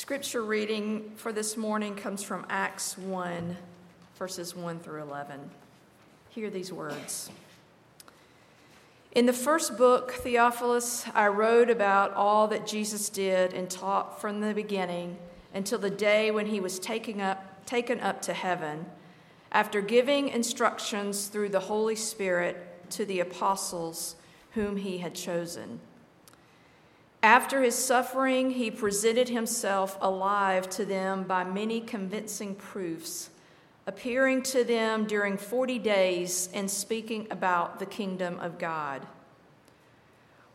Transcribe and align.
Scripture 0.00 0.42
reading 0.42 1.12
for 1.16 1.30
this 1.30 1.58
morning 1.58 1.94
comes 1.94 2.22
from 2.22 2.46
Acts 2.48 2.96
1, 2.96 3.54
verses 4.16 4.56
1 4.56 4.80
through 4.80 5.02
11. 5.02 5.50
Hear 6.30 6.48
these 6.48 6.72
words. 6.72 7.28
In 9.12 9.26
the 9.26 9.34
first 9.34 9.76
book, 9.76 10.12
Theophilus, 10.12 11.04
I 11.14 11.28
wrote 11.28 11.68
about 11.68 12.14
all 12.14 12.48
that 12.48 12.66
Jesus 12.66 13.10
did 13.10 13.52
and 13.52 13.68
taught 13.68 14.22
from 14.22 14.40
the 14.40 14.54
beginning 14.54 15.18
until 15.52 15.78
the 15.78 15.90
day 15.90 16.30
when 16.30 16.46
he 16.46 16.60
was 16.60 16.78
taken 16.78 17.20
up, 17.20 17.66
taken 17.66 18.00
up 18.00 18.22
to 18.22 18.32
heaven, 18.32 18.86
after 19.52 19.82
giving 19.82 20.30
instructions 20.30 21.26
through 21.26 21.50
the 21.50 21.60
Holy 21.60 21.94
Spirit 21.94 22.88
to 22.92 23.04
the 23.04 23.20
apostles 23.20 24.16
whom 24.52 24.78
he 24.78 24.96
had 24.96 25.14
chosen. 25.14 25.78
After 27.22 27.62
his 27.62 27.74
suffering, 27.74 28.52
he 28.52 28.70
presented 28.70 29.28
himself 29.28 29.98
alive 30.00 30.70
to 30.70 30.86
them 30.86 31.24
by 31.24 31.44
many 31.44 31.80
convincing 31.80 32.54
proofs, 32.54 33.28
appearing 33.86 34.42
to 34.44 34.64
them 34.64 35.04
during 35.04 35.36
40 35.36 35.78
days 35.80 36.48
and 36.54 36.70
speaking 36.70 37.26
about 37.30 37.78
the 37.78 37.86
kingdom 37.86 38.40
of 38.40 38.58
God. 38.58 39.06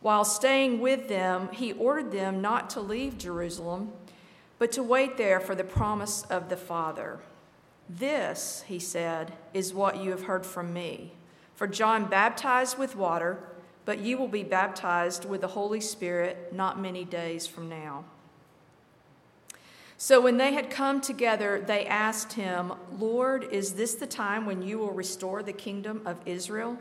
While 0.00 0.24
staying 0.24 0.80
with 0.80 1.08
them, 1.08 1.50
he 1.52 1.72
ordered 1.72 2.10
them 2.10 2.40
not 2.40 2.68
to 2.70 2.80
leave 2.80 3.16
Jerusalem, 3.16 3.92
but 4.58 4.72
to 4.72 4.82
wait 4.82 5.16
there 5.16 5.38
for 5.38 5.54
the 5.54 5.64
promise 5.64 6.22
of 6.22 6.48
the 6.48 6.56
Father. 6.56 7.20
This, 7.88 8.64
he 8.66 8.80
said, 8.80 9.32
is 9.54 9.72
what 9.72 9.98
you 9.98 10.10
have 10.10 10.24
heard 10.24 10.44
from 10.44 10.72
me. 10.72 11.12
For 11.54 11.68
John 11.68 12.06
baptized 12.06 12.76
with 12.76 12.96
water 12.96 13.38
but 13.86 14.00
you 14.00 14.18
will 14.18 14.28
be 14.28 14.42
baptized 14.42 15.24
with 15.24 15.40
the 15.40 15.48
Holy 15.48 15.80
Spirit 15.80 16.52
not 16.52 16.78
many 16.78 17.04
days 17.04 17.46
from 17.46 17.68
now. 17.70 18.04
So 19.96 20.20
when 20.20 20.36
they 20.36 20.52
had 20.52 20.68
come 20.68 21.00
together, 21.00 21.62
they 21.64 21.86
asked 21.86 22.34
him, 22.34 22.74
Lord, 22.98 23.44
is 23.44 23.74
this 23.74 23.94
the 23.94 24.06
time 24.06 24.44
when 24.44 24.60
you 24.60 24.78
will 24.78 24.90
restore 24.90 25.42
the 25.42 25.54
kingdom 25.54 26.02
of 26.04 26.18
Israel? 26.26 26.76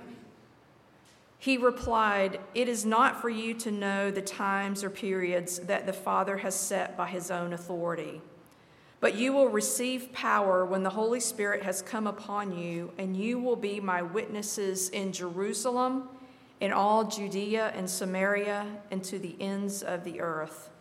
He 1.38 1.58
replied, 1.58 2.40
It 2.56 2.68
is 2.68 2.86
not 2.86 3.22
for 3.22 3.30
you 3.30 3.54
to 3.54 3.72
know 3.72 4.10
the 4.10 4.22
times 4.22 4.84
or 4.84 4.90
periods 4.90 5.60
that 5.60 5.86
the 5.86 5.94
Father 5.94 6.38
has 6.38 6.56
set 6.56 6.98
by 6.98 7.08
his 7.08 7.30
own 7.30 7.54
authority. 7.54 8.20
But 9.00 9.16
you 9.16 9.32
will 9.32 9.50
receive 9.50 10.12
power 10.12 10.66
when 10.66 10.82
the 10.82 10.90
Holy 10.90 11.20
Spirit 11.20 11.62
has 11.64 11.82
come 11.84 12.08
upon 12.08 12.58
you, 12.58 12.92
and 12.98 13.16
you 13.16 13.40
will 13.40 13.56
be 13.56 13.80
my 13.80 14.02
witnesses 14.02 14.90
in 14.90 15.12
Jerusalem 15.12 16.10
in 16.66 16.74
all 16.74 17.04
Judea 17.04 17.72
and 17.76 17.88
Samaria 17.88 18.66
and 18.90 19.04
to 19.04 19.20
the 19.20 19.36
ends 19.40 19.84
of 19.84 20.04
the 20.04 20.20
earth. 20.20 20.72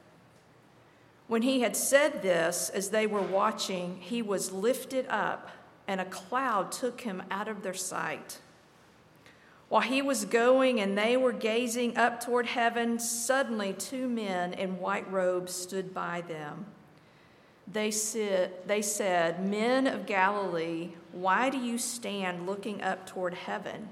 When 1.26 1.42
he 1.42 1.60
had 1.60 1.76
said 1.76 2.22
this, 2.22 2.70
as 2.70 2.88
they 2.88 3.06
were 3.06 3.20
watching, 3.20 3.98
he 4.00 4.22
was 4.22 4.50
lifted 4.50 5.06
up, 5.10 5.50
and 5.86 6.00
a 6.00 6.06
cloud 6.06 6.72
took 6.72 7.02
him 7.02 7.22
out 7.30 7.48
of 7.48 7.62
their 7.62 7.74
sight. 7.74 8.38
While 9.68 9.82
he 9.82 10.00
was 10.00 10.24
going 10.24 10.80
and 10.80 10.96
they 10.96 11.18
were 11.18 11.32
gazing 11.32 11.98
up 11.98 12.24
toward 12.24 12.46
heaven, 12.46 12.98
suddenly 12.98 13.74
two 13.74 14.08
men 14.08 14.54
in 14.54 14.78
white 14.78 15.12
robes 15.12 15.52
stood 15.52 15.92
by 15.92 16.22
them. 16.22 16.64
They, 17.70 17.90
sit, 17.90 18.66
they 18.66 18.80
said, 18.80 19.46
Men 19.46 19.86
of 19.86 20.06
Galilee, 20.06 20.92
why 21.12 21.50
do 21.50 21.58
you 21.58 21.76
stand 21.76 22.46
looking 22.46 22.80
up 22.80 23.06
toward 23.06 23.34
heaven? 23.34 23.90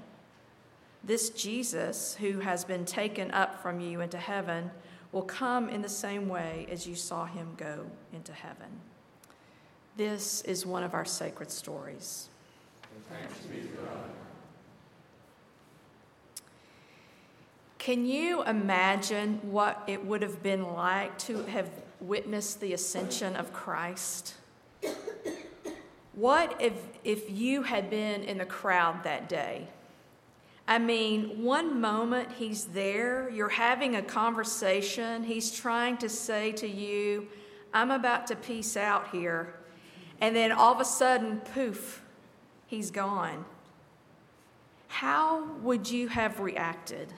This 1.03 1.29
Jesus, 1.31 2.15
who 2.15 2.39
has 2.39 2.63
been 2.63 2.85
taken 2.85 3.29
up 3.31 3.61
from 3.61 3.79
you 3.79 3.99
into 3.99 4.17
heaven, 4.17 4.71
will 5.11 5.23
come 5.23 5.69
in 5.69 5.81
the 5.81 5.89
same 5.89 6.29
way 6.29 6.65
as 6.71 6.87
you 6.87 6.95
saw 6.95 7.25
him 7.25 7.53
go 7.57 7.85
into 8.13 8.31
heaven. 8.31 8.69
This 9.97 10.41
is 10.41 10.65
one 10.65 10.83
of 10.83 10.93
our 10.93 11.05
sacred 11.05 11.51
stories. 11.51 12.29
Can 17.77 18.05
you 18.05 18.43
imagine 18.43 19.39
what 19.43 19.83
it 19.87 20.05
would 20.05 20.21
have 20.21 20.41
been 20.41 20.73
like 20.73 21.17
to 21.19 21.43
have 21.43 21.69
witnessed 21.99 22.61
the 22.61 22.73
ascension 22.73 23.35
of 23.35 23.51
Christ? 23.51 24.35
What 26.13 26.55
if, 26.61 26.73
if 27.03 27.29
you 27.29 27.63
had 27.63 27.89
been 27.89 28.23
in 28.23 28.37
the 28.37 28.45
crowd 28.45 29.03
that 29.03 29.27
day? 29.27 29.67
I 30.67 30.79
mean, 30.79 31.43
one 31.43 31.81
moment 31.81 32.29
he's 32.37 32.65
there, 32.65 33.29
you're 33.29 33.49
having 33.49 33.95
a 33.95 34.01
conversation, 34.01 35.23
he's 35.23 35.51
trying 35.51 35.97
to 35.97 36.07
say 36.09 36.53
to 36.53 36.67
you, 36.67 37.27
I'm 37.73 37.91
about 37.91 38.27
to 38.27 38.35
peace 38.35 38.77
out 38.77 39.09
here. 39.09 39.55
And 40.21 40.35
then 40.35 40.51
all 40.51 40.73
of 40.73 40.79
a 40.79 40.85
sudden, 40.85 41.41
poof, 41.53 42.01
he's 42.65 42.91
gone. 42.91 43.43
How 44.87 45.43
would 45.61 45.89
you 45.89 46.07
have 46.07 46.39
reacted? 46.39 47.13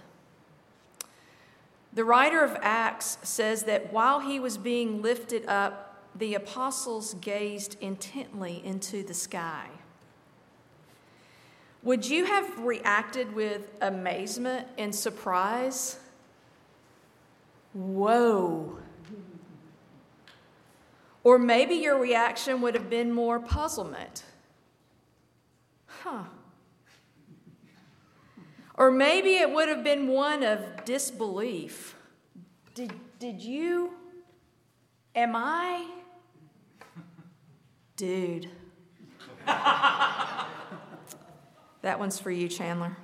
The 1.93 2.03
writer 2.03 2.43
of 2.43 2.57
Acts 2.61 3.17
says 3.21 3.63
that 3.63 3.93
while 3.93 4.21
he 4.21 4.39
was 4.39 4.57
being 4.57 5.01
lifted 5.01 5.45
up, 5.45 6.03
the 6.15 6.33
apostles 6.33 7.13
gazed 7.15 7.77
intently 7.79 8.61
into 8.65 9.03
the 9.03 9.13
sky. 9.13 9.67
Would 11.85 12.09
you 12.09 12.25
have 12.25 12.57
reacted 12.57 13.35
with 13.35 13.69
amazement 13.79 14.67
and 14.79 14.93
surprise? 14.93 15.99
Whoa. 17.73 18.79
Or 21.23 21.37
maybe 21.37 21.75
your 21.75 21.99
reaction 21.99 22.59
would 22.61 22.73
have 22.73 22.89
been 22.89 23.13
more 23.13 23.39
puzzlement. 23.39 24.23
Huh. 25.85 26.23
Or 28.73 28.89
maybe 28.89 29.35
it 29.35 29.51
would 29.51 29.69
have 29.69 29.83
been 29.83 30.07
one 30.07 30.41
of 30.41 30.85
disbelief. 30.85 31.95
Did, 32.73 32.93
did 33.19 33.39
you? 33.39 33.93
Am 35.13 35.35
I? 35.35 35.87
Dude. 37.95 38.49
That 41.85 41.99
one's 41.99 42.17
for 42.17 42.31
you, 42.31 42.47
Chandler. 42.47 42.97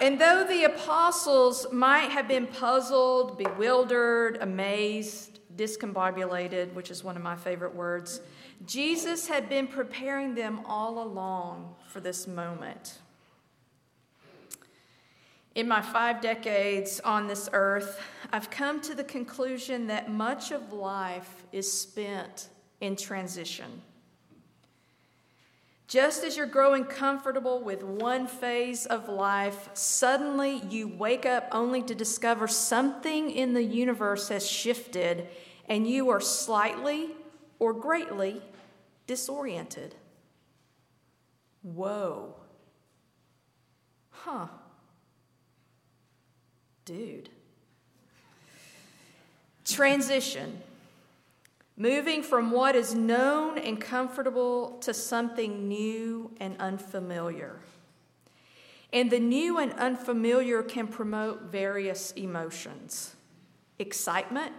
and 0.00 0.18
though 0.18 0.46
the 0.48 0.64
apostles 0.64 1.66
might 1.70 2.10
have 2.10 2.26
been 2.26 2.46
puzzled, 2.46 3.36
bewildered, 3.36 4.38
amazed, 4.40 5.40
discombobulated, 5.56 6.72
which 6.72 6.90
is 6.90 7.04
one 7.04 7.18
of 7.18 7.22
my 7.22 7.36
favorite 7.36 7.74
words, 7.74 8.22
Jesus 8.64 9.28
had 9.28 9.50
been 9.50 9.66
preparing 9.66 10.34
them 10.34 10.62
all 10.64 11.02
along 11.02 11.74
for 11.86 12.00
this 12.00 12.26
moment. 12.26 13.00
In 15.54 15.68
my 15.68 15.82
five 15.82 16.22
decades 16.22 16.98
on 17.00 17.26
this 17.26 17.50
earth, 17.52 18.02
I've 18.32 18.48
come 18.48 18.80
to 18.80 18.94
the 18.94 19.04
conclusion 19.04 19.86
that 19.88 20.10
much 20.10 20.50
of 20.50 20.72
life 20.72 21.44
is 21.52 21.70
spent 21.70 22.48
in 22.80 22.96
transition. 22.96 23.82
Just 25.90 26.22
as 26.22 26.36
you're 26.36 26.46
growing 26.46 26.84
comfortable 26.84 27.64
with 27.64 27.82
one 27.82 28.28
phase 28.28 28.86
of 28.86 29.08
life, 29.08 29.70
suddenly 29.74 30.62
you 30.70 30.86
wake 30.86 31.26
up 31.26 31.48
only 31.50 31.82
to 31.82 31.96
discover 31.96 32.46
something 32.46 33.28
in 33.28 33.54
the 33.54 33.64
universe 33.64 34.28
has 34.28 34.48
shifted 34.48 35.26
and 35.68 35.88
you 35.88 36.08
are 36.10 36.20
slightly 36.20 37.08
or 37.58 37.72
greatly 37.72 38.40
disoriented. 39.08 39.96
Whoa. 41.62 42.36
Huh. 44.10 44.46
Dude. 46.84 47.30
Transition 49.64 50.62
moving 51.80 52.22
from 52.22 52.50
what 52.50 52.76
is 52.76 52.94
known 52.94 53.56
and 53.56 53.80
comfortable 53.80 54.76
to 54.82 54.92
something 54.92 55.66
new 55.66 56.30
and 56.38 56.54
unfamiliar. 56.60 57.58
And 58.92 59.10
the 59.10 59.18
new 59.18 59.56
and 59.56 59.72
unfamiliar 59.72 60.62
can 60.62 60.88
promote 60.88 61.44
various 61.44 62.12
emotions 62.12 63.16
excitement, 63.78 64.52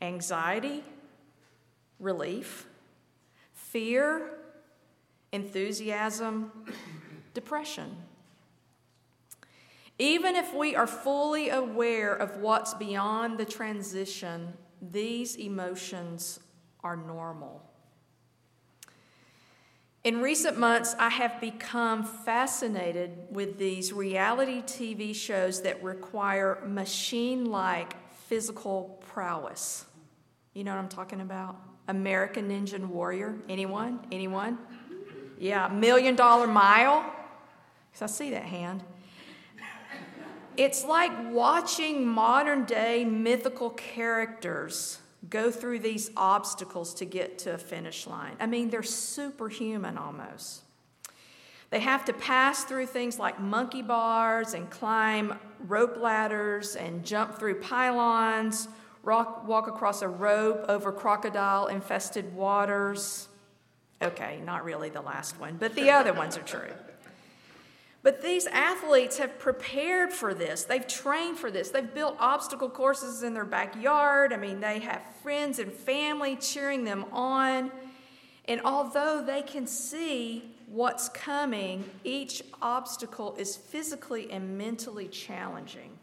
anxiety, 0.00 0.82
relief, 2.00 2.66
fear, 3.52 4.30
enthusiasm, 5.30 6.50
depression. 7.34 7.94
Even 9.98 10.36
if 10.36 10.54
we 10.54 10.74
are 10.74 10.86
fully 10.86 11.50
aware 11.50 12.14
of 12.14 12.38
what's 12.38 12.72
beyond 12.72 13.36
the 13.36 13.44
transition 13.44 14.54
these 14.80 15.36
emotions 15.36 16.40
are 16.82 16.96
normal. 16.96 17.62
In 20.04 20.20
recent 20.22 20.58
months, 20.58 20.94
I 20.98 21.08
have 21.10 21.40
become 21.40 22.04
fascinated 22.04 23.26
with 23.30 23.58
these 23.58 23.92
reality 23.92 24.62
TV 24.62 25.14
shows 25.14 25.62
that 25.62 25.82
require 25.82 26.62
machine 26.66 27.46
like 27.46 27.94
physical 28.28 29.02
prowess. 29.12 29.84
You 30.54 30.64
know 30.64 30.70
what 30.72 30.80
I'm 30.80 30.88
talking 30.88 31.20
about? 31.20 31.56
American 31.88 32.48
Ninja 32.48 32.78
Warrior. 32.84 33.36
Anyone? 33.48 34.00
Anyone? 34.12 34.58
Yeah, 35.38 35.68
Million 35.68 36.14
Dollar 36.14 36.46
Mile. 36.46 37.04
Because 37.90 38.10
I 38.10 38.14
see 38.14 38.30
that 38.30 38.44
hand. 38.44 38.82
It's 40.58 40.84
like 40.84 41.12
watching 41.30 42.04
modern 42.04 42.64
day 42.64 43.04
mythical 43.04 43.70
characters 43.70 44.98
go 45.30 45.52
through 45.52 45.78
these 45.78 46.10
obstacles 46.16 46.94
to 46.94 47.04
get 47.04 47.38
to 47.40 47.54
a 47.54 47.58
finish 47.58 48.08
line. 48.08 48.34
I 48.40 48.46
mean, 48.46 48.68
they're 48.68 48.82
superhuman 48.82 49.96
almost. 49.96 50.62
They 51.70 51.78
have 51.78 52.04
to 52.06 52.12
pass 52.12 52.64
through 52.64 52.86
things 52.86 53.20
like 53.20 53.38
monkey 53.38 53.82
bars 53.82 54.52
and 54.52 54.68
climb 54.68 55.38
rope 55.60 55.96
ladders 55.96 56.74
and 56.74 57.04
jump 57.04 57.38
through 57.38 57.60
pylons, 57.60 58.66
rock, 59.04 59.46
walk 59.46 59.68
across 59.68 60.02
a 60.02 60.08
rope 60.08 60.64
over 60.68 60.90
crocodile 60.90 61.68
infested 61.68 62.34
waters. 62.34 63.28
Okay, 64.02 64.40
not 64.44 64.64
really 64.64 64.90
the 64.90 65.02
last 65.02 65.38
one, 65.38 65.56
but 65.56 65.76
the 65.76 65.92
other 65.92 66.12
ones 66.12 66.36
are 66.36 66.42
true. 66.42 66.72
But 68.02 68.22
these 68.22 68.46
athletes 68.46 69.18
have 69.18 69.38
prepared 69.38 70.12
for 70.12 70.32
this. 70.32 70.64
They've 70.64 70.86
trained 70.86 71.38
for 71.38 71.50
this. 71.50 71.70
They've 71.70 71.92
built 71.92 72.16
obstacle 72.20 72.70
courses 72.70 73.22
in 73.22 73.34
their 73.34 73.44
backyard. 73.44 74.32
I 74.32 74.36
mean, 74.36 74.60
they 74.60 74.78
have 74.78 75.02
friends 75.22 75.58
and 75.58 75.72
family 75.72 76.36
cheering 76.36 76.84
them 76.84 77.06
on. 77.12 77.72
And 78.44 78.60
although 78.64 79.22
they 79.22 79.42
can 79.42 79.66
see 79.66 80.54
what's 80.66 81.08
coming, 81.08 81.84
each 82.04 82.42
obstacle 82.62 83.34
is 83.36 83.56
physically 83.56 84.30
and 84.30 84.56
mentally 84.56 85.08
challenging. 85.08 85.98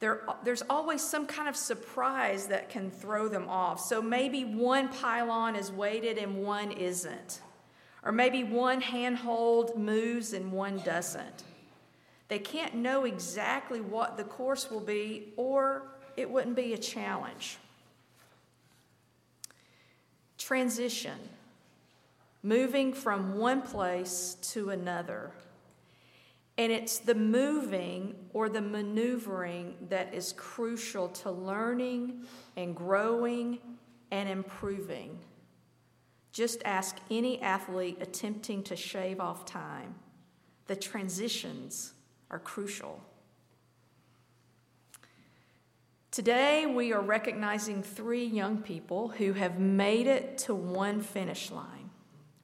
There, 0.00 0.26
there's 0.44 0.62
always 0.68 1.02
some 1.02 1.26
kind 1.26 1.48
of 1.48 1.56
surprise 1.56 2.46
that 2.48 2.68
can 2.68 2.90
throw 2.90 3.28
them 3.28 3.48
off. 3.48 3.80
So 3.80 4.02
maybe 4.02 4.44
one 4.44 4.88
pylon 4.88 5.56
is 5.56 5.70
weighted 5.70 6.18
and 6.18 6.42
one 6.42 6.72
isn't. 6.72 7.40
Or 8.04 8.12
maybe 8.12 8.44
one 8.44 8.82
handhold 8.82 9.78
moves 9.78 10.34
and 10.34 10.52
one 10.52 10.78
doesn't. 10.80 11.44
They 12.28 12.38
can't 12.38 12.74
know 12.74 13.04
exactly 13.04 13.80
what 13.80 14.16
the 14.16 14.24
course 14.24 14.70
will 14.70 14.80
be, 14.80 15.32
or 15.36 15.82
it 16.16 16.30
wouldn't 16.30 16.56
be 16.56 16.74
a 16.74 16.78
challenge. 16.78 17.58
Transition 20.36 21.18
moving 22.42 22.92
from 22.92 23.38
one 23.38 23.62
place 23.62 24.36
to 24.42 24.68
another. 24.68 25.30
And 26.58 26.70
it's 26.70 26.98
the 26.98 27.14
moving 27.14 28.14
or 28.32 28.48
the 28.48 28.60
maneuvering 28.60 29.74
that 29.88 30.14
is 30.14 30.34
crucial 30.36 31.08
to 31.08 31.30
learning 31.30 32.20
and 32.56 32.76
growing 32.76 33.58
and 34.10 34.28
improving. 34.28 35.18
Just 36.34 36.62
ask 36.64 36.96
any 37.12 37.40
athlete 37.40 37.98
attempting 38.00 38.64
to 38.64 38.74
shave 38.74 39.20
off 39.20 39.46
time. 39.46 39.94
The 40.66 40.74
transitions 40.74 41.92
are 42.28 42.40
crucial. 42.40 43.00
Today, 46.10 46.66
we 46.66 46.92
are 46.92 47.00
recognizing 47.00 47.84
three 47.84 48.24
young 48.24 48.58
people 48.58 49.08
who 49.10 49.34
have 49.34 49.60
made 49.60 50.08
it 50.08 50.36
to 50.38 50.56
one 50.56 51.00
finish 51.02 51.52
line. 51.52 51.90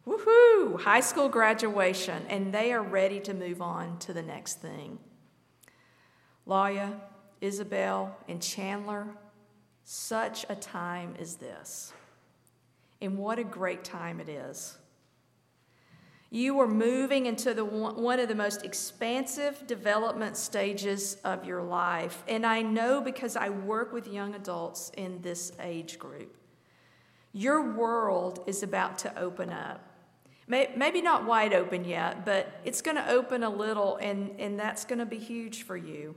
Woohoo! 0.06 0.80
High 0.80 1.00
school 1.00 1.28
graduation, 1.28 2.22
and 2.28 2.54
they 2.54 2.72
are 2.72 2.82
ready 2.82 3.18
to 3.20 3.34
move 3.34 3.60
on 3.60 3.98
to 4.00 4.12
the 4.12 4.22
next 4.22 4.62
thing. 4.62 5.00
Laya, 6.46 6.92
Isabel, 7.40 8.16
and 8.28 8.40
Chandler, 8.40 9.08
such 9.82 10.46
a 10.48 10.54
time 10.54 11.16
as 11.18 11.36
this. 11.36 11.92
And 13.00 13.18
what 13.18 13.38
a 13.38 13.44
great 13.44 13.84
time 13.84 14.20
it 14.20 14.28
is. 14.28 14.76
You 16.32 16.60
are 16.60 16.68
moving 16.68 17.26
into 17.26 17.54
the 17.54 17.64
one 17.64 18.20
of 18.20 18.28
the 18.28 18.36
most 18.36 18.64
expansive 18.64 19.66
development 19.66 20.36
stages 20.36 21.16
of 21.24 21.44
your 21.44 21.60
life. 21.62 22.22
And 22.28 22.46
I 22.46 22.62
know 22.62 23.00
because 23.00 23.34
I 23.34 23.48
work 23.48 23.92
with 23.92 24.06
young 24.06 24.36
adults 24.36 24.92
in 24.96 25.20
this 25.22 25.50
age 25.60 25.98
group. 25.98 26.36
Your 27.32 27.72
world 27.72 28.44
is 28.46 28.62
about 28.62 28.98
to 28.98 29.18
open 29.18 29.50
up. 29.50 29.84
Maybe 30.46 31.00
not 31.00 31.26
wide 31.26 31.52
open 31.52 31.84
yet, 31.84 32.24
but 32.24 32.60
it's 32.64 32.82
going 32.82 32.96
to 32.96 33.08
open 33.08 33.44
a 33.44 33.50
little, 33.50 33.96
and, 33.96 34.34
and 34.40 34.58
that's 34.58 34.84
going 34.84 34.98
to 34.98 35.06
be 35.06 35.18
huge 35.18 35.62
for 35.62 35.76
you. 35.76 36.16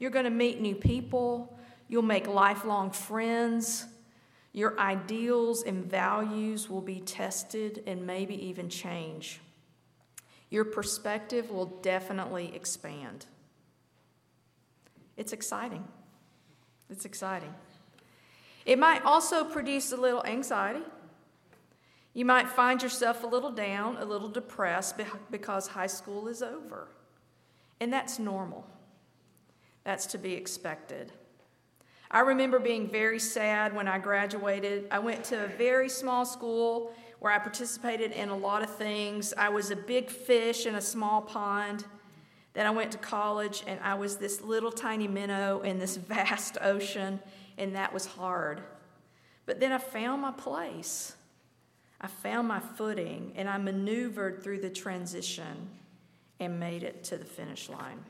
You're 0.00 0.10
going 0.10 0.24
to 0.24 0.30
meet 0.30 0.60
new 0.60 0.74
people, 0.74 1.56
you'll 1.88 2.02
make 2.02 2.26
lifelong 2.26 2.90
friends. 2.90 3.86
Your 4.58 4.76
ideals 4.80 5.62
and 5.62 5.84
values 5.84 6.68
will 6.68 6.80
be 6.80 6.98
tested 6.98 7.84
and 7.86 8.04
maybe 8.04 8.34
even 8.48 8.68
change. 8.68 9.40
Your 10.50 10.64
perspective 10.64 11.48
will 11.50 11.66
definitely 11.66 12.52
expand. 12.52 13.26
It's 15.16 15.32
exciting. 15.32 15.86
It's 16.90 17.04
exciting. 17.04 17.54
It 18.66 18.80
might 18.80 19.04
also 19.04 19.44
produce 19.44 19.92
a 19.92 19.96
little 19.96 20.26
anxiety 20.26 20.82
you 22.18 22.24
might 22.24 22.48
find 22.48 22.82
yourself 22.82 23.22
a 23.22 23.28
little 23.28 23.52
down, 23.52 23.96
a 23.98 24.04
little 24.04 24.28
depressed 24.28 24.96
because 25.30 25.68
high 25.68 25.86
school 25.86 26.26
is 26.26 26.42
over. 26.42 26.88
And 27.78 27.92
that's 27.92 28.18
normal, 28.18 28.66
that's 29.84 30.04
to 30.06 30.18
be 30.18 30.34
expected. 30.34 31.12
I 32.10 32.20
remember 32.20 32.58
being 32.58 32.88
very 32.88 33.18
sad 33.18 33.74
when 33.74 33.86
I 33.86 33.98
graduated. 33.98 34.88
I 34.90 34.98
went 34.98 35.24
to 35.24 35.44
a 35.44 35.46
very 35.46 35.88
small 35.90 36.24
school 36.24 36.92
where 37.18 37.32
I 37.32 37.38
participated 37.38 38.12
in 38.12 38.30
a 38.30 38.36
lot 38.36 38.62
of 38.62 38.70
things. 38.70 39.34
I 39.36 39.50
was 39.50 39.70
a 39.70 39.76
big 39.76 40.08
fish 40.08 40.64
in 40.64 40.76
a 40.76 40.80
small 40.80 41.20
pond. 41.20 41.84
Then 42.54 42.66
I 42.66 42.70
went 42.70 42.92
to 42.92 42.98
college 42.98 43.62
and 43.66 43.78
I 43.80 43.94
was 43.94 44.16
this 44.16 44.40
little 44.40 44.72
tiny 44.72 45.06
minnow 45.06 45.60
in 45.60 45.78
this 45.78 45.96
vast 46.08 46.56
ocean, 46.62 47.20
and 47.58 47.76
that 47.76 47.92
was 47.92 48.06
hard. 48.06 48.62
But 49.44 49.60
then 49.60 49.72
I 49.72 49.78
found 49.78 50.22
my 50.22 50.32
place. 50.32 51.14
I 52.00 52.06
found 52.06 52.48
my 52.48 52.60
footing 52.60 53.32
and 53.36 53.48
I 53.48 53.58
maneuvered 53.58 54.42
through 54.42 54.60
the 54.60 54.70
transition 54.70 55.68
and 56.40 56.58
made 56.58 56.84
it 56.84 57.04
to 57.04 57.18
the 57.18 57.24
finish 57.24 57.68
line. 57.68 58.04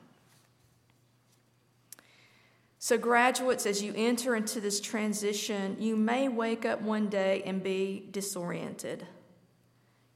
So, 2.80 2.96
graduates, 2.96 3.66
as 3.66 3.82
you 3.82 3.92
enter 3.96 4.36
into 4.36 4.60
this 4.60 4.80
transition, 4.80 5.76
you 5.80 5.96
may 5.96 6.28
wake 6.28 6.64
up 6.64 6.80
one 6.80 7.08
day 7.08 7.42
and 7.44 7.60
be 7.62 8.08
disoriented. 8.12 9.04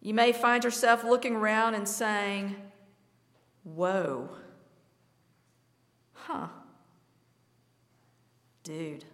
You 0.01 0.15
may 0.15 0.33
find 0.33 0.63
yourself 0.63 1.03
looking 1.03 1.35
around 1.35 1.75
and 1.75 1.89
saying, 1.89 2.55
Whoa, 3.65 4.31
huh, 6.13 6.49
dude. 8.63 9.05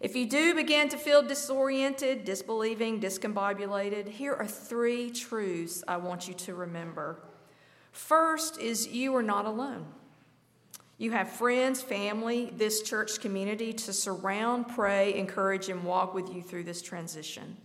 If 0.00 0.14
you 0.14 0.26
do 0.26 0.54
begin 0.54 0.88
to 0.90 0.96
feel 0.96 1.22
disoriented, 1.22 2.24
disbelieving, 2.24 3.00
discombobulated, 3.00 4.08
here 4.08 4.32
are 4.32 4.46
three 4.46 5.10
truths 5.10 5.82
I 5.88 5.96
want 5.96 6.28
you 6.28 6.34
to 6.34 6.54
remember. 6.54 7.22
First 7.90 8.60
is 8.60 8.86
you 8.86 9.16
are 9.16 9.22
not 9.22 9.44
alone. 9.44 9.86
You 10.98 11.12
have 11.12 11.30
friends, 11.30 11.80
family, 11.80 12.52
this 12.56 12.82
church 12.82 13.20
community 13.20 13.72
to 13.72 13.92
surround, 13.92 14.66
pray, 14.66 15.14
encourage, 15.14 15.68
and 15.68 15.84
walk 15.84 16.12
with 16.12 16.34
you 16.34 16.42
through 16.42 16.64
this 16.64 16.82
transition. 16.82 17.56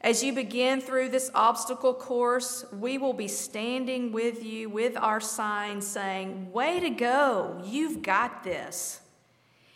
As 0.00 0.24
you 0.24 0.32
begin 0.32 0.80
through 0.80 1.10
this 1.10 1.30
obstacle 1.34 1.94
course, 1.94 2.64
we 2.72 2.98
will 2.98 3.12
be 3.12 3.28
standing 3.28 4.10
with 4.10 4.42
you 4.42 4.68
with 4.68 4.96
our 4.96 5.20
sign 5.20 5.80
saying, 5.80 6.50
Way 6.50 6.80
to 6.80 6.90
go, 6.90 7.62
you've 7.64 8.02
got 8.02 8.42
this. 8.42 9.00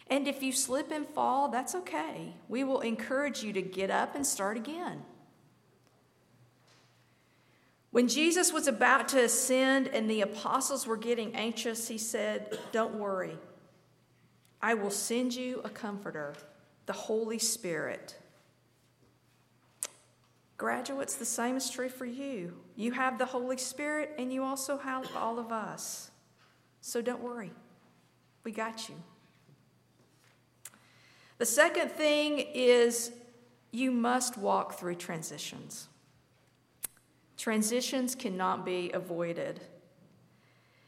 And 0.09 0.27
if 0.27 0.43
you 0.43 0.51
slip 0.51 0.91
and 0.91 1.07
fall, 1.07 1.49
that's 1.49 1.75
okay. 1.75 2.35
We 2.49 2.65
will 2.65 2.81
encourage 2.81 3.45
you 3.45 3.53
to 3.53 3.63
get 3.63 3.91
up 3.91 4.17
and 4.17 4.27
start 4.27 4.57
again. 4.57 5.03
When 7.95 8.09
Jesus 8.09 8.53
was 8.53 8.67
about 8.67 9.07
to 9.11 9.23
ascend 9.23 9.87
and 9.87 10.11
the 10.11 10.23
apostles 10.23 10.85
were 10.85 10.97
getting 10.97 11.33
anxious, 11.37 11.87
he 11.87 11.97
said, 11.97 12.59
Don't 12.73 12.97
worry. 12.97 13.39
I 14.61 14.75
will 14.75 14.91
send 14.91 15.33
you 15.33 15.61
a 15.63 15.69
comforter, 15.69 16.35
the 16.87 16.93
Holy 16.93 17.39
Spirit. 17.39 18.17
Graduates, 20.57 21.15
the 21.15 21.25
same 21.25 21.57
is 21.57 21.71
true 21.71 21.89
for 21.89 22.05
you. 22.05 22.57
You 22.75 22.91
have 22.91 23.17
the 23.17 23.27
Holy 23.27 23.59
Spirit, 23.59 24.11
and 24.19 24.33
you 24.33 24.43
also 24.43 24.77
have 24.77 25.09
all 25.15 25.39
of 25.39 25.53
us. 25.53 26.11
So 26.81 27.01
don't 27.01 27.23
worry. 27.23 27.53
We 28.43 28.51
got 28.51 28.89
you. 28.89 28.97
The 31.39 31.47
second 31.47 31.93
thing 31.93 32.45
is 32.55 33.13
you 33.71 33.93
must 33.93 34.37
walk 34.37 34.81
through 34.81 34.97
transitions. 34.97 35.87
Transitions 37.45 38.15
cannot 38.15 38.65
be 38.65 38.91
avoided. 38.95 39.61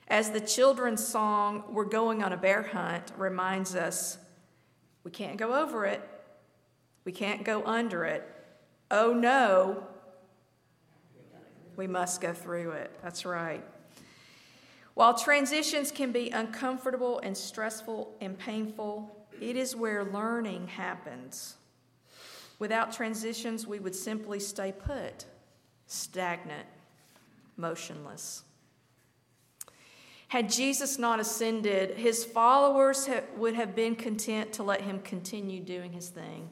As 0.09 0.31
the 0.31 0.41
children's 0.41 1.07
song, 1.07 1.65
We're 1.69 1.85
Going 1.85 2.23
on 2.23 2.33
a 2.33 2.37
Bear 2.39 2.63
Hunt, 2.63 3.13
reminds 3.19 3.75
us, 3.75 4.17
We 5.05 5.11
can't 5.11 5.37
go 5.37 5.53
over 5.53 5.85
it. 5.85 6.01
We 7.05 7.13
can't 7.13 7.45
go 7.45 7.63
under 7.67 8.07
it. 8.07 8.27
Oh 8.91 9.13
no, 9.13 9.87
we 11.77 11.87
must 11.87 12.23
go 12.23 12.33
through 12.33 12.71
it. 12.71 12.91
That's 13.03 13.27
right. 13.27 13.63
While 14.95 15.13
transitions 15.13 15.93
can 15.93 16.11
be 16.11 16.31
uncomfortable 16.31 17.19
and 17.19 17.37
stressful 17.37 18.17
and 18.23 18.39
painful, 18.39 19.29
it 19.43 19.57
is 19.57 19.77
where 19.77 20.07
learning 20.07 20.69
happens. 20.69 21.57
Without 22.59 22.95
transitions, 22.95 23.67
we 23.67 23.79
would 23.79 23.95
simply 23.95 24.41
stay 24.41 24.73
put, 24.73 25.27
stagnant, 25.87 26.67
motionless. 27.57 28.43
Had 30.29 30.51
Jesus 30.51 30.99
not 30.99 31.21
ascended, 31.21 31.97
his 31.97 32.25
followers 32.25 33.09
would 33.37 33.55
have 33.55 33.77
been 33.77 33.95
content 33.95 34.53
to 34.55 34.63
let 34.63 34.81
him 34.81 35.01
continue 35.01 35.61
doing 35.61 35.93
his 35.93 36.09
thing. 36.09 36.51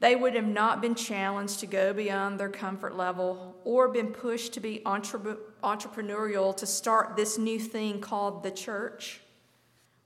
They 0.00 0.16
would 0.16 0.34
have 0.34 0.46
not 0.46 0.80
been 0.80 0.94
challenged 0.94 1.60
to 1.60 1.66
go 1.66 1.92
beyond 1.92 2.38
their 2.38 2.48
comfort 2.48 2.96
level 2.96 3.56
or 3.64 3.88
been 3.88 4.08
pushed 4.08 4.52
to 4.54 4.60
be 4.60 4.82
entrepreneurial 4.84 6.56
to 6.56 6.66
start 6.66 7.16
this 7.16 7.38
new 7.38 7.58
thing 7.58 8.00
called 8.00 8.42
the 8.42 8.50
church, 8.50 9.20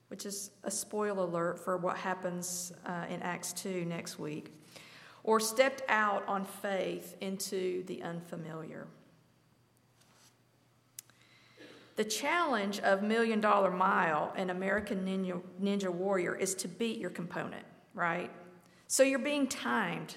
which 0.08 0.26
is 0.26 0.50
a 0.64 0.70
spoil 0.70 1.24
alert 1.24 1.58
for 1.58 1.76
what 1.76 1.96
happens 1.96 2.72
uh, 2.86 3.06
in 3.08 3.22
Acts 3.22 3.52
2 3.54 3.86
next 3.86 4.18
week, 4.18 4.52
or 5.28 5.38
stepped 5.38 5.82
out 5.90 6.26
on 6.26 6.42
faith 6.42 7.14
into 7.20 7.84
the 7.84 8.02
unfamiliar. 8.02 8.86
The 11.96 12.04
challenge 12.04 12.80
of 12.80 13.02
Million 13.02 13.38
Dollar 13.38 13.70
Mile 13.70 14.32
and 14.36 14.50
American 14.50 15.04
Ninja, 15.04 15.38
Ninja 15.62 15.92
Warrior 15.92 16.34
is 16.34 16.54
to 16.54 16.66
beat 16.66 16.98
your 16.98 17.10
component, 17.10 17.66
right? 17.92 18.30
So 18.86 19.02
you're 19.02 19.18
being 19.18 19.46
timed. 19.46 20.16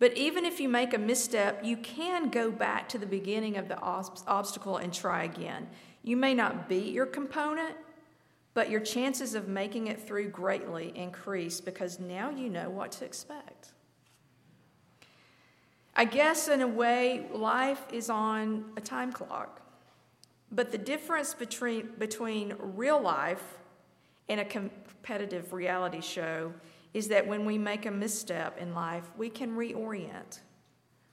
But 0.00 0.16
even 0.16 0.44
if 0.44 0.58
you 0.58 0.68
make 0.68 0.94
a 0.94 0.98
misstep, 0.98 1.60
you 1.62 1.76
can 1.76 2.28
go 2.28 2.50
back 2.50 2.88
to 2.88 2.98
the 2.98 3.06
beginning 3.06 3.56
of 3.56 3.68
the 3.68 3.78
obstacle 3.78 4.78
and 4.78 4.92
try 4.92 5.22
again. 5.22 5.68
You 6.02 6.16
may 6.16 6.34
not 6.34 6.68
beat 6.68 6.92
your 6.92 7.06
component, 7.06 7.76
but 8.52 8.68
your 8.68 8.80
chances 8.80 9.36
of 9.36 9.46
making 9.46 9.86
it 9.86 10.04
through 10.04 10.30
greatly 10.30 10.92
increase 10.96 11.60
because 11.60 12.00
now 12.00 12.30
you 12.30 12.50
know 12.50 12.68
what 12.68 12.90
to 12.92 13.04
expect. 13.04 13.68
I 15.94 16.04
guess, 16.06 16.48
in 16.48 16.62
a 16.62 16.68
way, 16.68 17.26
life 17.32 17.84
is 17.92 18.08
on 18.08 18.64
a 18.76 18.80
time 18.80 19.12
clock. 19.12 19.60
But 20.50 20.72
the 20.72 20.78
difference 20.78 21.34
between, 21.34 21.90
between 21.98 22.54
real 22.58 23.00
life 23.00 23.58
and 24.28 24.40
a 24.40 24.44
competitive 24.44 25.52
reality 25.52 26.00
show 26.00 26.52
is 26.94 27.08
that 27.08 27.26
when 27.26 27.44
we 27.44 27.58
make 27.58 27.86
a 27.86 27.90
misstep 27.90 28.58
in 28.58 28.74
life, 28.74 29.04
we 29.16 29.28
can 29.28 29.56
reorient, 29.56 30.40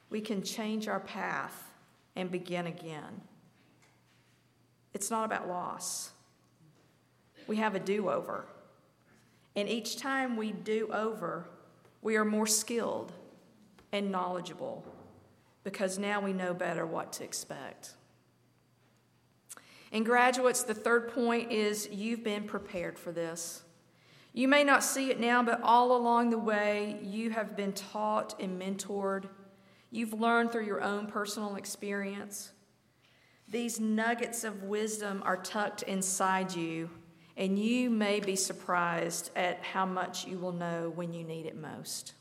we 0.09 0.21
can 0.21 0.41
change 0.41 0.87
our 0.87 0.99
path 0.99 1.71
and 2.15 2.31
begin 2.31 2.67
again. 2.67 3.21
It's 4.93 5.09
not 5.09 5.25
about 5.25 5.47
loss. 5.47 6.11
We 7.47 7.57
have 7.57 7.75
a 7.75 7.79
do 7.79 8.09
over. 8.09 8.45
And 9.55 9.69
each 9.69 9.97
time 9.97 10.35
we 10.35 10.51
do 10.51 10.89
over, 10.91 11.49
we 12.01 12.15
are 12.15 12.25
more 12.25 12.47
skilled 12.47 13.13
and 13.91 14.11
knowledgeable 14.11 14.85
because 15.63 15.97
now 15.97 16.19
we 16.19 16.33
know 16.33 16.53
better 16.53 16.85
what 16.85 17.13
to 17.13 17.23
expect. 17.23 17.93
And, 19.91 20.05
graduates, 20.05 20.63
the 20.63 20.73
third 20.73 21.09
point 21.09 21.51
is 21.51 21.89
you've 21.91 22.23
been 22.23 22.43
prepared 22.43 22.97
for 22.97 23.11
this. 23.11 23.63
You 24.33 24.47
may 24.47 24.63
not 24.63 24.83
see 24.83 25.09
it 25.09 25.19
now, 25.19 25.41
but 25.41 25.61
all 25.63 25.95
along 25.95 26.29
the 26.29 26.37
way, 26.37 26.99
you 27.01 27.31
have 27.31 27.55
been 27.55 27.73
taught 27.73 28.39
and 28.39 28.61
mentored. 28.61 29.25
You've 29.89 30.13
learned 30.13 30.51
through 30.51 30.65
your 30.65 30.81
own 30.81 31.07
personal 31.07 31.55
experience. 31.55 32.51
These 33.47 33.79
nuggets 33.79 34.43
of 34.43 34.63
wisdom 34.63 35.23
are 35.25 35.37
tucked 35.37 35.81
inside 35.83 36.53
you, 36.53 36.91
and 37.35 37.57
you 37.57 37.89
may 37.89 38.19
be 38.19 38.35
surprised 38.35 39.31
at 39.35 39.63
how 39.63 39.87
much 39.87 40.27
you 40.27 40.37
will 40.37 40.51
know 40.51 40.91
when 40.93 41.13
you 41.13 41.23
need 41.23 41.47
it 41.47 41.57
most. 41.57 42.13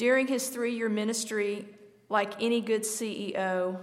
During 0.00 0.28
his 0.28 0.48
three 0.48 0.74
year 0.74 0.88
ministry, 0.88 1.66
like 2.08 2.42
any 2.42 2.62
good 2.62 2.84
CEO, 2.84 3.78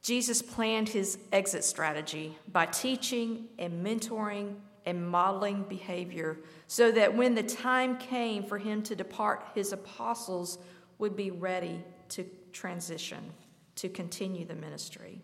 Jesus 0.00 0.40
planned 0.40 0.88
his 0.88 1.18
exit 1.32 1.64
strategy 1.64 2.38
by 2.50 2.64
teaching 2.64 3.48
and 3.58 3.84
mentoring 3.84 4.54
and 4.86 5.06
modeling 5.06 5.64
behavior 5.64 6.38
so 6.66 6.90
that 6.92 7.14
when 7.14 7.34
the 7.34 7.42
time 7.42 7.98
came 7.98 8.42
for 8.42 8.56
him 8.56 8.82
to 8.84 8.96
depart, 8.96 9.48
his 9.54 9.74
apostles 9.74 10.56
would 10.96 11.14
be 11.14 11.30
ready 11.30 11.84
to 12.08 12.24
transition, 12.54 13.30
to 13.74 13.90
continue 13.90 14.46
the 14.46 14.54
ministry. 14.54 15.20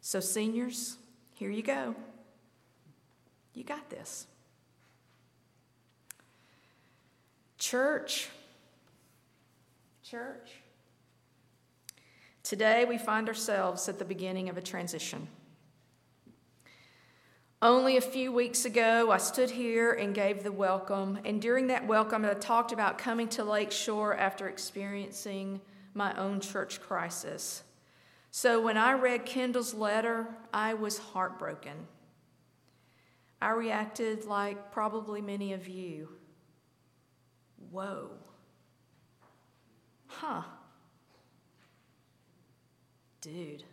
So, 0.00 0.20
seniors, 0.20 0.96
here 1.34 1.50
you 1.50 1.64
go. 1.64 1.96
You 3.52 3.64
got 3.64 3.90
this. 3.90 4.28
Church, 7.58 8.28
church, 10.10 10.50
Today, 12.42 12.84
we 12.84 12.98
find 12.98 13.28
ourselves 13.28 13.88
at 13.88 14.00
the 14.00 14.04
beginning 14.04 14.48
of 14.48 14.56
a 14.56 14.60
transition. 14.60 15.28
Only 17.62 17.96
a 17.96 18.00
few 18.00 18.32
weeks 18.32 18.64
ago, 18.64 19.12
I 19.12 19.18
stood 19.18 19.50
here 19.50 19.92
and 19.92 20.12
gave 20.12 20.42
the 20.42 20.50
welcome, 20.50 21.20
and 21.24 21.40
during 21.40 21.68
that 21.68 21.86
welcome, 21.86 22.24
I 22.24 22.34
talked 22.34 22.72
about 22.72 22.98
coming 22.98 23.28
to 23.28 23.44
Lake 23.44 23.70
Shore 23.70 24.16
after 24.16 24.48
experiencing 24.48 25.60
my 25.94 26.12
own 26.18 26.40
church 26.40 26.80
crisis. 26.80 27.62
So 28.32 28.60
when 28.60 28.76
I 28.76 28.94
read 28.94 29.24
Kendall's 29.24 29.74
letter, 29.74 30.26
I 30.52 30.74
was 30.74 30.98
heartbroken. 30.98 31.86
I 33.40 33.50
reacted 33.50 34.24
like 34.24 34.72
probably 34.72 35.20
many 35.20 35.52
of 35.52 35.68
you. 35.68 36.08
Whoa. 37.70 38.10
Huh 40.10 40.42
dude. 43.20 43.64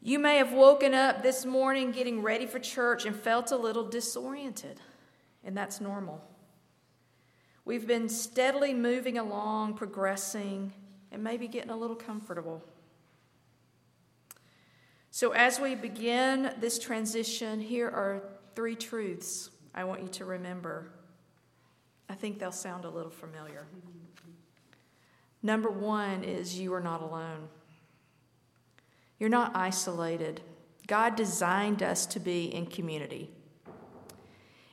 You 0.00 0.18
may 0.18 0.36
have 0.36 0.52
woken 0.52 0.94
up 0.94 1.22
this 1.22 1.44
morning 1.44 1.90
getting 1.90 2.22
ready 2.22 2.46
for 2.46 2.58
church 2.58 3.04
and 3.04 3.14
felt 3.14 3.50
a 3.50 3.56
little 3.56 3.84
disoriented, 3.84 4.80
and 5.44 5.56
that's 5.56 5.80
normal. 5.80 6.24
We've 7.64 7.86
been 7.86 8.08
steadily 8.08 8.72
moving 8.72 9.18
along, 9.18 9.74
progressing, 9.74 10.72
and 11.12 11.22
maybe 11.22 11.48
getting 11.48 11.70
a 11.70 11.76
little 11.76 11.96
comfortable. 11.96 12.62
So, 15.10 15.32
as 15.32 15.60
we 15.60 15.74
begin 15.74 16.54
this 16.60 16.78
transition, 16.78 17.60
here 17.60 17.88
are 17.88 18.22
three 18.54 18.76
truths 18.76 19.50
I 19.74 19.84
want 19.84 20.02
you 20.02 20.08
to 20.08 20.24
remember. 20.24 20.92
I 22.10 22.14
think 22.14 22.40
they'll 22.40 22.50
sound 22.50 22.84
a 22.84 22.90
little 22.90 23.10
familiar. 23.10 23.66
Number 25.44 25.70
one 25.70 26.24
is 26.24 26.58
you 26.58 26.74
are 26.74 26.80
not 26.80 27.02
alone. 27.02 27.48
You're 29.20 29.28
not 29.28 29.54
isolated. 29.54 30.40
God 30.88 31.14
designed 31.14 31.84
us 31.84 32.06
to 32.06 32.18
be 32.18 32.52
in 32.52 32.66
community. 32.66 33.30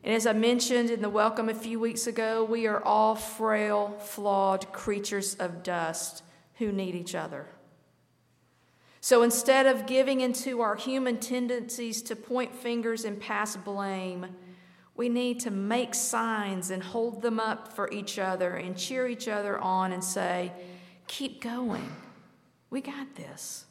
And 0.03 0.15
as 0.15 0.25
I 0.25 0.34
mentioned 0.34 0.89
in 0.89 1.01
the 1.01 1.10
welcome 1.10 1.48
a 1.48 1.53
few 1.53 1.79
weeks 1.79 2.08
ago, 2.08 2.44
we 2.44 2.65
are 2.65 2.84
all 2.84 3.13
frail, 3.13 3.96
flawed 4.00 4.74
creatures 4.74 5.36
of 5.36 5.62
dust 5.62 6.24
who 6.56 6.72
need 6.72 6.96
each 6.96 7.13
other. 7.13 7.46
So 9.00 9.22
instead 9.22 9.67
of 9.67 9.86
giving 9.86 10.22
into 10.22 10.62
our 10.62 10.75
human 10.75 11.17
tendencies 11.17 12.01
to 12.03 12.15
point 12.15 12.56
fingers 12.56 13.06
and 13.06 13.20
pass 13.20 13.56
blame, 13.56 14.25
we 14.98 15.08
need 15.10 15.39
to 15.42 15.51
make 15.51 15.94
signs 15.94 16.72
and 16.72 16.82
hold 16.82 17.22
them 17.22 17.39
up 17.39 17.72
for 17.72 17.89
each 17.92 18.18
other 18.18 18.56
and 18.56 18.75
cheer 18.75 19.08
each 19.08 19.27
other 19.27 19.58
on 19.60 19.94
and 19.94 20.04
say, 20.04 20.51
Keep 21.06 21.42
going. 21.42 21.89
We 22.70 22.82
got 22.82 23.16
this. 23.16 23.66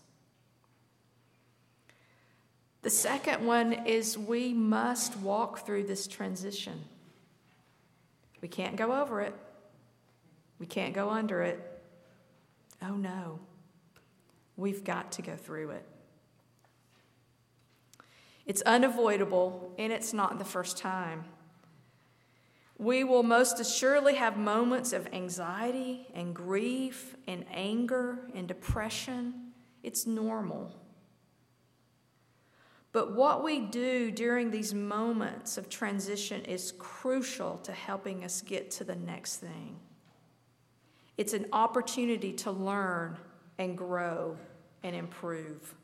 The 2.80 2.88
second 2.88 3.44
one 3.44 3.72
is 3.72 4.16
we 4.16 4.54
must 4.54 5.18
walk 5.18 5.66
through 5.66 5.84
this 5.84 6.06
transition. 6.06 6.84
We 8.40 8.48
can't 8.48 8.76
go 8.76 9.02
over 9.02 9.20
it, 9.20 9.34
we 10.60 10.66
can't 10.66 10.94
go 10.94 11.10
under 11.10 11.42
it. 11.42 11.60
Oh 12.80 12.94
no, 12.94 13.40
we've 14.56 14.84
got 14.84 15.12
to 15.12 15.22
go 15.22 15.34
through 15.34 15.70
it. 15.70 15.84
It's 18.46 18.62
unavoidable, 18.62 19.74
and 19.76 19.92
it's 19.92 20.12
not 20.12 20.38
the 20.38 20.44
first 20.44 20.78
time. 20.78 21.24
We 22.78 23.04
will 23.04 23.22
most 23.22 23.58
assuredly 23.58 24.14
have 24.14 24.36
moments 24.36 24.92
of 24.92 25.08
anxiety 25.12 26.06
and 26.14 26.34
grief 26.34 27.16
and 27.26 27.44
anger 27.50 28.18
and 28.34 28.46
depression. 28.46 29.52
It's 29.82 30.06
normal. 30.06 30.74
But 32.92 33.14
what 33.14 33.42
we 33.42 33.60
do 33.60 34.10
during 34.10 34.50
these 34.50 34.72
moments 34.72 35.58
of 35.58 35.68
transition 35.68 36.42
is 36.44 36.72
crucial 36.78 37.58
to 37.58 37.72
helping 37.72 38.24
us 38.24 38.40
get 38.42 38.70
to 38.72 38.84
the 38.84 38.96
next 38.96 39.36
thing. 39.36 39.76
It's 41.16 41.32
an 41.32 41.46
opportunity 41.52 42.32
to 42.34 42.50
learn 42.50 43.18
and 43.58 43.76
grow 43.76 44.36
and 44.82 44.94
improve. 44.94 45.74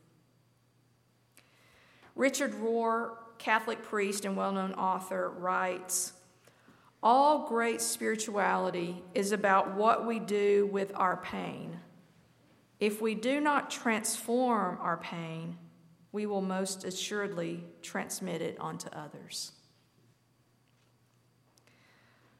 Richard 2.14 2.52
Rohr, 2.54 3.12
Catholic 3.38 3.82
priest 3.82 4.24
and 4.24 4.36
well 4.36 4.52
known 4.52 4.72
author, 4.74 5.30
writes 5.30 6.12
All 7.02 7.48
great 7.48 7.80
spirituality 7.80 9.02
is 9.14 9.32
about 9.32 9.74
what 9.74 10.06
we 10.06 10.18
do 10.18 10.68
with 10.72 10.92
our 10.94 11.16
pain. 11.16 11.78
If 12.78 13.00
we 13.00 13.14
do 13.14 13.40
not 13.40 13.70
transform 13.70 14.78
our 14.80 14.96
pain, 14.96 15.56
we 16.10 16.26
will 16.26 16.42
most 16.42 16.84
assuredly 16.84 17.64
transmit 17.80 18.42
it 18.42 18.58
onto 18.60 18.88
others. 18.90 19.52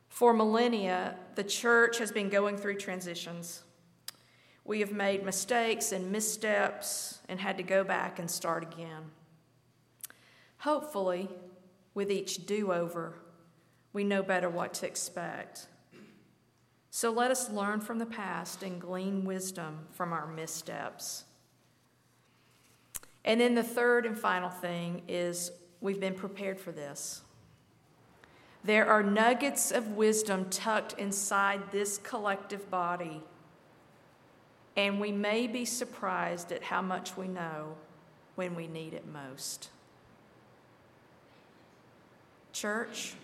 For 0.09 0.35
millennia, 0.35 1.17
the 1.37 1.45
church 1.45 1.99
has 1.99 2.13
been 2.13 2.29
going 2.29 2.59
through 2.59 2.77
transitions. 2.77 3.63
We 4.65 4.81
have 4.81 4.93
made 4.93 5.25
mistakes 5.25 5.91
and 5.91 6.13
missteps 6.13 7.21
and 7.29 7.41
had 7.41 7.57
to 7.57 7.63
go 7.63 7.83
back 7.83 8.19
and 8.19 8.31
start 8.31 8.63
again. 8.63 9.11
Hopefully, 10.63 11.29
with 11.93 12.09
each 12.09 12.47
do 12.47 12.73
over, 12.73 13.15
we 13.93 14.05
know 14.05 14.23
better 14.23 14.49
what 14.49 14.73
to 14.75 14.87
expect. 14.87 15.67
So 16.89 17.11
let 17.11 17.33
us 17.33 17.51
learn 17.51 17.81
from 17.81 17.99
the 17.99 18.07
past 18.07 18.63
and 18.63 18.81
glean 18.81 19.25
wisdom 19.25 19.87
from 19.91 20.13
our 20.13 20.29
missteps. 20.29 21.25
And 23.25 23.41
then 23.41 23.57
the 23.57 23.65
third 23.65 24.07
and 24.07 24.17
final 24.17 24.51
thing 24.51 25.03
is 25.09 25.51
we've 25.81 25.99
been 25.99 26.15
prepared 26.15 26.61
for 26.61 26.71
this. 26.71 27.23
There 28.63 28.87
are 28.87 29.03
nuggets 29.03 29.73
of 29.73 29.97
wisdom 29.97 30.49
tucked 30.49 30.93
inside 30.93 31.73
this 31.73 31.99
collective 31.99 32.71
body, 32.71 33.21
and 34.77 35.01
we 35.01 35.11
may 35.11 35.49
be 35.49 35.65
surprised 35.65 36.53
at 36.53 36.63
how 36.63 36.83
much 36.83 37.17
we 37.17 37.27
know 37.27 37.75
when 38.37 38.55
we 38.55 38.69
need 38.69 38.95
it 38.95 39.09
most. 39.09 39.71
Church, 42.53 43.15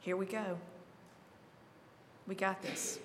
here 0.00 0.16
we 0.16 0.26
go. 0.26 0.58
We 2.26 2.34
got 2.34 2.62
this. 2.62 2.98